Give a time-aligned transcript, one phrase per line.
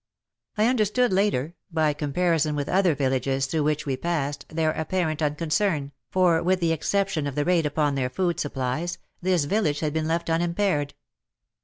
[0.57, 5.91] I understood later— by comparison with other villages through which we passed— their apparent unconcern,
[6.09, 10.07] for with the exception of the raid upon their food supplies, this village had been
[10.07, 10.95] left unimpaired.